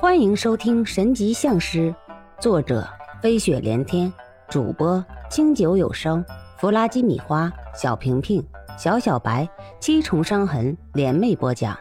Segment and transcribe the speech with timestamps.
[0.00, 1.92] 欢迎收听《神级相师》，
[2.40, 2.88] 作者
[3.20, 4.12] 飞雪连天，
[4.48, 6.24] 主播清酒有声，
[6.56, 8.40] 弗拉基米花，小平平，
[8.78, 9.48] 小小白，
[9.80, 11.76] 七重伤痕联袂播讲。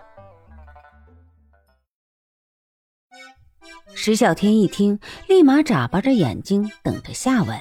[3.94, 7.56] 石小天一听，立马眨巴着眼睛等着下文。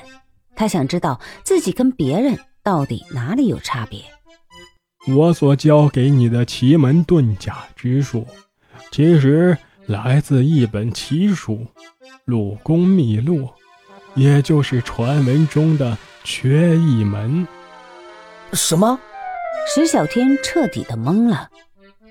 [0.55, 4.01] 他想知道自己跟别人到底哪里有差别。
[5.15, 8.27] 我所教给你的奇门遁甲之术，
[8.91, 11.55] 其实来自一本奇书
[12.25, 13.43] 《鲁公秘录》，
[14.17, 17.47] 也就是传闻中的缺一门。
[18.53, 18.99] 什么？
[19.69, 21.49] 石小天彻底的懵了。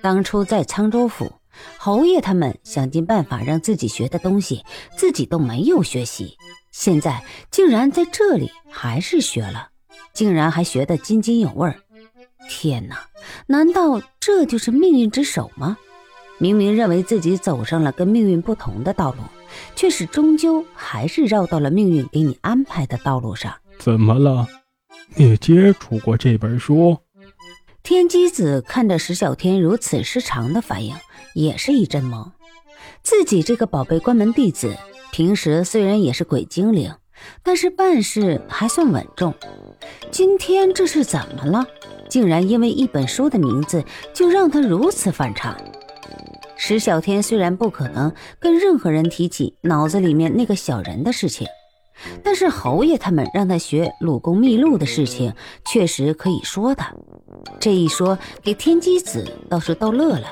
[0.02, 1.34] 当初在沧州府，
[1.78, 4.64] 侯爷他们想尽办法让自己学的东西，
[4.96, 6.38] 自己都没有学习，
[6.72, 9.68] 现在竟然在这里还是学了，
[10.14, 11.76] 竟然还学得津津有味儿。
[12.48, 13.08] 天哪！
[13.48, 15.78] 难道这就是命运之手吗？
[16.38, 19.20] 明明认为自己走上了跟命运不同的道路，
[19.76, 23.54] 却是终究还是绕到了命运给你安排的道路上。
[23.80, 24.48] 怎么了？
[25.16, 26.98] 你接触过这本书？
[27.84, 30.96] 天机子看着石小天如此失常的反应，
[31.34, 32.32] 也是一阵懵。
[33.04, 34.76] 自己这个宝贝关门弟子，
[35.12, 36.92] 平时虽然也是鬼精灵，
[37.44, 39.34] 但是办事还算稳重。
[40.12, 41.66] 今天这是怎么了？
[42.10, 45.56] 竟然因为一本书的名字就让他如此反常。
[46.58, 51.48] 石小天虽然不可能跟任何人提起脑子里面那个小人的事情，
[52.24, 55.34] 但是侯爷他们让他学鲁公秘录的事情，
[55.66, 56.84] 确实可以说的。
[57.60, 60.28] 这一说给天机子倒是逗乐了。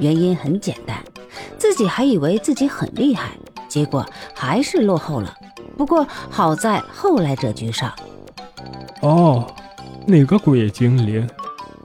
[0.00, 1.02] 原因很简单，
[1.58, 3.30] 自己还以为自己很厉害，
[3.68, 5.34] 结果还是落后了。
[5.76, 7.92] 不过好在后来者居上。
[9.00, 9.46] 哦。
[10.06, 11.26] 那个鬼精灵，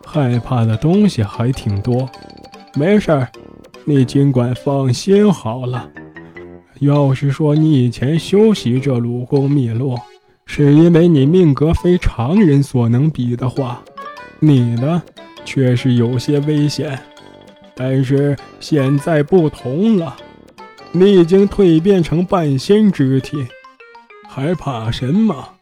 [0.05, 2.05] 害怕的东西还挺多。
[2.73, 3.31] 没事儿，
[3.89, 5.89] 你尽管放心好了。
[6.79, 9.97] 要是说你以前修习这鲁公秘录，
[10.45, 13.83] 是因为你命格非常人所能比的话，
[14.39, 15.01] 你呢，
[15.43, 16.99] 确实有些危险。
[17.73, 20.15] 但是现在不同了，
[20.91, 23.43] 你已经蜕变成半仙之体，
[24.27, 25.55] 还怕什么？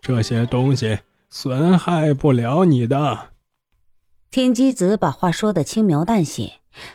[0.00, 1.00] 这些东西。
[1.28, 3.30] 损害不了你的。
[4.30, 6.52] 天机子把话说的轻描淡写，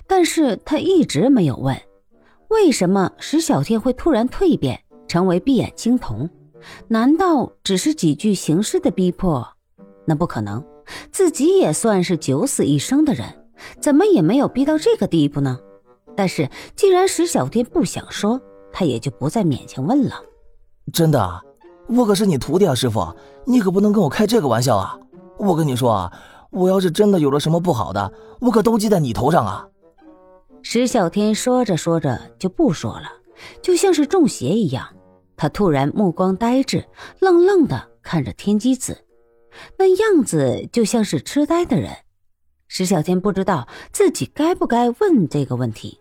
[0.07, 1.75] 但是他一直没有问，
[2.50, 6.29] 为什么石小天会突然蜕变成为闭眼青铜？
[6.88, 9.47] 难道只是几句行事的逼迫？
[10.06, 10.63] 那不可能，
[11.12, 13.25] 自己也算是九死一生的人，
[13.79, 15.59] 怎么也没有逼到这个地步呢？
[16.16, 18.41] 但是既然石小天不想说，
[18.73, 20.16] 他也就不再勉强问了。
[20.91, 21.41] 真的。
[21.88, 24.95] 我可是你徒弟啊，师傅，你可不能跟我开这个玩笑啊！
[25.39, 26.13] 我跟你说啊，
[26.49, 29.67] 我要是真的有了什么不好的，我可都记在你头上啊！
[30.61, 33.11] 石小天说着说着就不说了，
[33.61, 34.88] 就像是中邪一样。
[35.38, 36.85] 他突然目光呆滞，
[37.19, 39.05] 愣愣的看着天机子，
[39.77, 41.91] 那样子就像是痴呆的人。
[42.67, 45.99] 石小天不知道自己该不该问这个问题，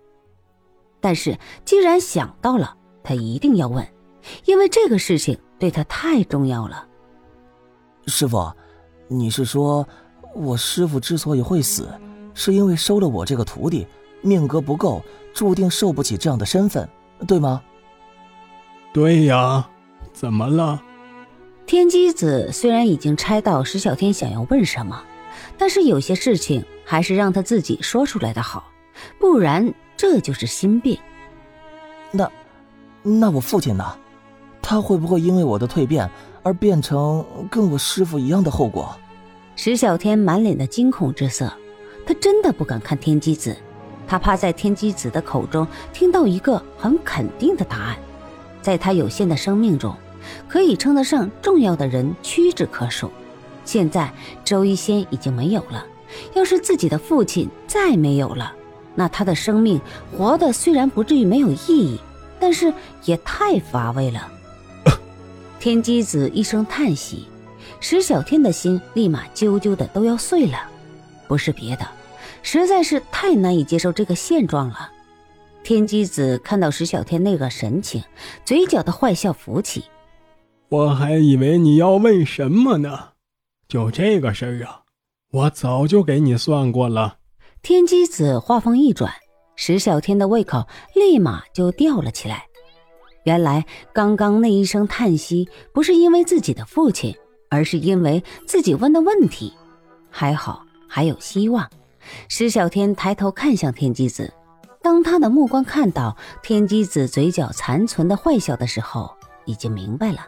[1.01, 3.87] 但是既然想到了，他一定要问，
[4.45, 5.39] 因为这个事情。
[5.61, 6.87] 对他太重要了，
[8.07, 8.49] 师傅，
[9.09, 9.85] 你是说
[10.39, 11.89] 我师傅之所以会死，
[12.33, 13.87] 是因为收了我这个徒弟，
[14.23, 15.03] 命格不够，
[15.35, 16.89] 注定受不起这样的身份，
[17.27, 17.61] 对吗？
[18.93, 19.69] 对呀，
[20.13, 20.81] 怎么了？
[21.67, 25.03] 天机子虽然已经猜到石小天想要问什么，
[25.59, 28.71] 但是有些事情还是让他自己说出来的好，
[29.19, 30.99] 不然这就是心病。
[32.11, 32.31] 那，
[33.03, 33.85] 那我父亲呢？
[34.63, 36.09] 他会不会因为我的蜕变
[36.43, 38.97] 而变成跟我师傅一样的后果？
[39.61, 41.53] 石小天满脸的惊恐之色，
[42.07, 43.57] 他真的不敢看天机子，
[44.07, 47.97] 他怕在天机子的口中听到一个很肯定的答案。
[48.63, 49.93] 在他有限的生命中，
[50.47, 53.11] 可以称得上重要的人屈指可数。
[53.65, 54.09] 现在
[54.45, 55.85] 周一仙已经没有了，
[56.35, 58.55] 要是自己的父亲再没有了，
[58.95, 59.81] 那他的生命
[60.17, 61.99] 活的虽然不至于没有意义，
[62.39, 62.73] 但是
[63.07, 64.31] 也太乏味了。
[65.59, 67.27] 天机子一声叹息，
[67.81, 70.59] 石小天的心立马啾啾的都要碎了。
[71.27, 71.87] 不是别的，
[72.43, 74.91] 实在是太难以接受这个现状了。
[75.63, 78.03] 天机子看到石小天那个神情，
[78.45, 79.85] 嘴角的坏笑浮起。
[80.71, 83.11] 我还以为你要问什么呢？
[83.69, 84.83] 就这个事儿啊，
[85.31, 87.19] 我早就给你算过了。
[87.61, 89.13] 天机子话锋一转，
[89.57, 92.47] 石小天的胃口立马就吊了起来。
[93.25, 97.15] 原来刚刚那一声叹息不是因为自己的父亲，
[97.49, 99.53] 而是因为自己问的问题。
[100.11, 101.69] 还好还有希望。
[102.29, 104.33] 石小天抬头看向天机子，
[104.83, 109.15] 当他的目光看到天机子嘴角残存的坏笑的时候，
[109.45, 110.21] 已经明白了。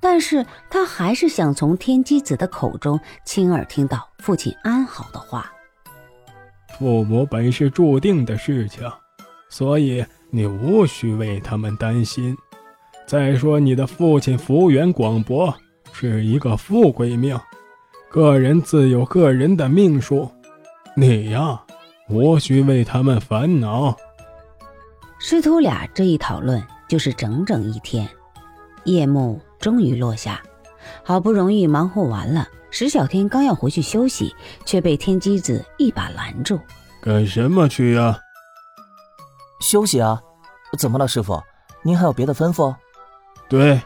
[0.00, 5.50] 但是他还是想从天机子的口中亲耳听到父亲安好的话。
[6.78, 8.82] 父母本是注定的事情，
[9.48, 12.36] 所以你无需为他们担心。
[13.06, 15.54] 再说，你的父亲福源广博，
[15.92, 17.38] 是一个富贵命，
[18.10, 20.30] 个人自有个人的命数。
[20.96, 21.60] 你呀，
[22.08, 23.96] 无需为他们烦恼。
[25.18, 28.08] 师徒俩这一讨论就是整整一天，
[28.84, 29.40] 夜幕。
[29.60, 30.42] 终于落下，
[31.04, 34.34] 好不容易忙活完了，石小天刚要回去休息，
[34.64, 36.58] 却被天机子一把拦住。
[37.00, 38.18] 干什么去呀？
[39.60, 40.20] 休息啊！
[40.76, 41.40] 怎么了，师傅？
[41.84, 42.74] 您还有别的吩咐？
[43.48, 43.80] 对，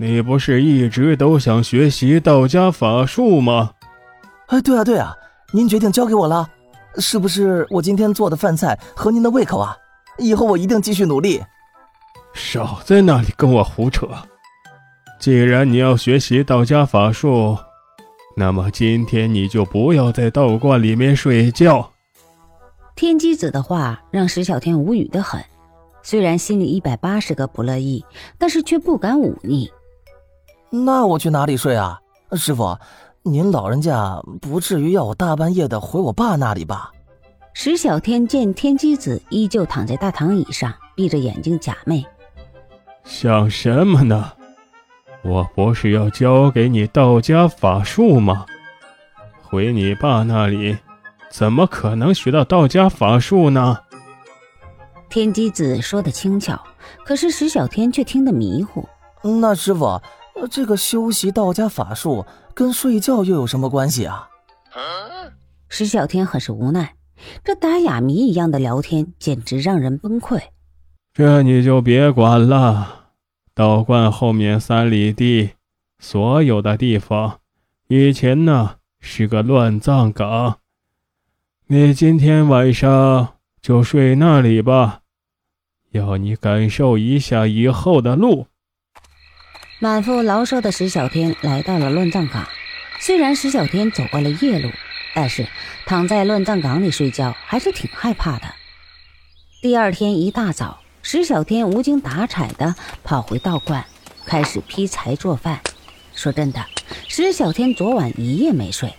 [0.00, 3.72] 你不是一直都想学习道家法术吗？
[4.46, 5.12] 哎，对啊，对啊，
[5.52, 6.48] 您决定交给我了，
[6.98, 7.66] 是不是？
[7.68, 9.76] 我今天做的饭菜合您的胃口啊？
[10.18, 11.42] 以后我一定继续努力。
[12.32, 14.08] 少在那里跟我胡扯！
[15.18, 17.58] 既然你要学习道家法术，
[18.36, 21.90] 那么今天你就不要在道观里面睡觉。
[22.94, 25.44] 天机子的话让石小天无语的很，
[26.04, 28.04] 虽然心里一百八十个不乐意，
[28.38, 29.68] 但是却不敢忤逆。
[30.70, 31.98] 那我去哪里睡啊？
[32.32, 32.76] 师傅，
[33.22, 36.90] 您老人家不至于要我大半夜的回我爸那里吧？
[37.54, 42.04] 石小天见天机子依旧躺在大躺椅上，闭着眼睛假寐。
[43.04, 44.32] 想什么呢？
[45.24, 48.44] 我不是要教给你道家法术吗？
[49.42, 50.76] 回你爸那里，
[51.30, 53.78] 怎么可能学到道家法术呢？
[55.08, 56.62] 天机子说的轻巧，
[57.04, 58.86] 可是石小天却听得迷糊。
[59.40, 60.00] 那师傅，
[60.46, 62.24] 这个修习道家法术
[62.54, 64.28] 跟睡觉又有什么关系啊？
[65.68, 66.94] 石小天很是无奈，
[67.42, 70.40] 这打哑谜一样的聊天简直让人崩溃。
[71.12, 73.10] 这你就别管了。
[73.54, 75.50] 道观后面三里地，
[75.98, 77.40] 所有的地方，
[77.88, 80.58] 以前呢是个乱葬岗。
[81.66, 85.00] 你今天晚上就睡那里吧，
[85.90, 88.46] 要你感受一下以后的路。
[89.80, 92.48] 满腹牢骚的石小天来到了乱葬岗。
[92.98, 94.72] 虽然石小天走过了夜路，
[95.14, 95.46] 但是
[95.86, 98.54] 躺在乱葬岗里睡觉还是挺害怕的。
[99.62, 100.80] 第二天一大早。
[101.00, 103.86] 石小天无精打采地跑回道观，
[104.26, 105.60] 开始劈柴做饭。
[106.12, 106.66] 说真的，
[107.06, 108.92] 石小天昨晚一夜没睡，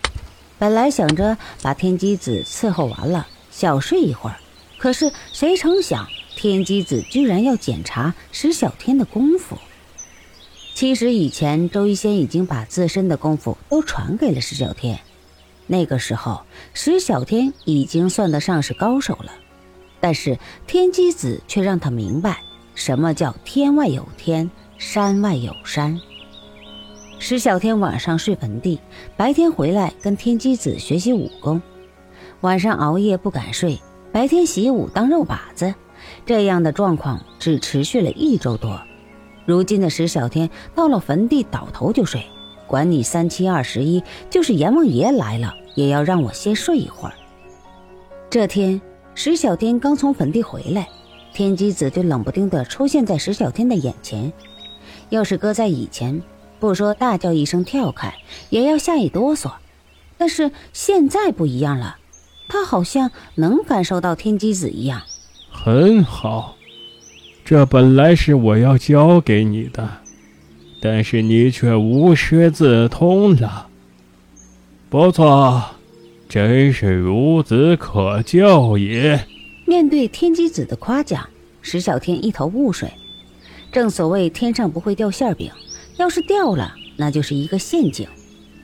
[0.58, 4.36] 本来想着把天机子伺候完了，小睡一会儿。
[4.78, 9.56] 可是谁成想，天机子居然要检查石小天的功夫。
[10.80, 14.98] 其实以前周一仙已经把自身的功夫都传给了石小天，
[15.66, 16.40] 那个时候
[16.72, 19.30] 石小天已经算得上是高手了。
[20.00, 22.42] 但是天机子却让他明白，
[22.74, 26.00] 什么叫天外有天，山外有山。
[27.18, 28.80] 石小天晚上睡坟地，
[29.18, 31.60] 白天回来跟天机子学习武功，
[32.40, 33.78] 晚上熬夜不敢睡，
[34.12, 35.74] 白天习武当肉靶子。
[36.24, 38.80] 这样的状况只持续了一周多。
[39.50, 42.24] 如今的石小天到了坟地倒头就睡，
[42.68, 44.00] 管你三七二十一，
[44.30, 47.14] 就是阎王爷来了也要让我先睡一会儿。
[48.30, 48.80] 这天。
[49.12, 50.88] 石小天刚从坟地回来，
[51.34, 54.32] 天机子就冷不丁地出现在石小天的眼前。
[55.10, 56.22] 要是搁在以前，
[56.60, 58.14] 不说大叫一声跳开，
[58.50, 59.50] 也要吓一哆嗦。
[60.16, 61.98] 但是现在不一样了，
[62.48, 65.02] 他好像能感受到天机子一样。
[65.50, 66.54] 很好，
[67.50, 69.90] 这本来是我要教给你的，
[70.80, 73.66] 但是你却无师自通了。
[74.88, 75.60] 不错。
[76.28, 79.26] 真是孺子可教也。
[79.66, 81.28] 面对天机子的夸奖，
[81.60, 82.88] 石小天一头雾水。
[83.72, 85.50] 正所谓天上不会掉馅饼，
[85.96, 88.06] 要是掉了，那就是一个陷阱。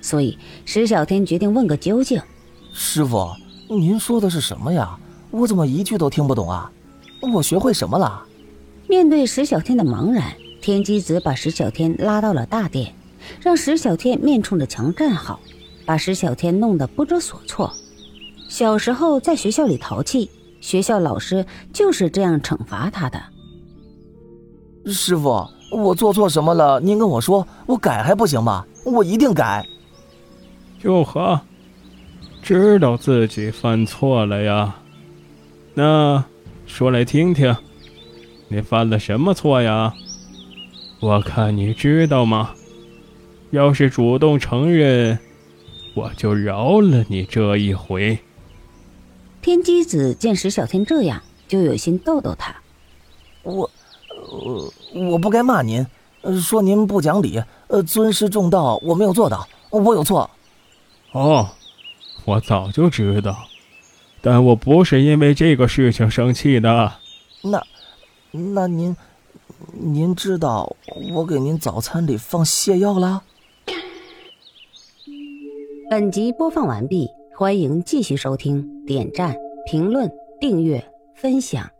[0.00, 2.23] 所以石小天决定问个究竟。
[2.73, 3.33] 师傅，
[3.69, 4.97] 您说的是什么呀？
[5.33, 6.71] 我怎么一句都听不懂啊？
[7.35, 8.23] 我学会什么了？
[8.88, 12.95] 面对石小天的茫然，天机子把石小天拉到了大殿，
[13.40, 15.40] 让石小天面冲着墙站好。
[15.85, 17.73] 把石小天弄得不知所措。
[18.49, 20.28] 小时候在学校里淘气，
[20.61, 23.23] 学校老师就是这样惩罚他的。
[24.87, 26.81] 师傅，我做错什么了？
[26.81, 28.64] 您跟我说，我改还不行吗？
[28.85, 29.64] 我一定改。
[30.83, 31.40] 哟呵，
[32.43, 34.75] 知道自己犯错了呀？
[35.75, 36.25] 那
[36.66, 37.55] 说来听听，
[38.49, 39.95] 你犯了什么错呀？
[41.00, 42.55] 我看你知道吗？
[43.50, 45.19] 要是主动承认。
[45.95, 48.19] 我就饶了你这一回。
[49.41, 52.55] 天机子见石小天这样，就有心逗逗他。
[53.43, 53.71] 我，
[54.11, 54.73] 呃，
[55.11, 55.87] 我不该骂您，
[56.43, 60.29] 说您不讲理，呃，尊师重道，我没有做到，我有错。
[61.12, 61.49] 哦，
[62.26, 63.47] 我早就知道，
[64.21, 66.93] 但我不是因为这个事情生气的。
[67.43, 67.65] 那，
[68.37, 68.97] 那您，
[69.73, 70.76] 您知道
[71.14, 73.23] 我给您早餐里放泻药了？
[75.88, 81.75] 本集播放完毕，欢迎继续收听，点赞、评论、订阅、分享。